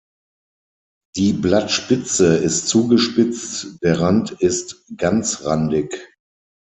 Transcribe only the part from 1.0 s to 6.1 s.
Die Blattspitze ist zugespitzt, der Rand ist ganzrandig.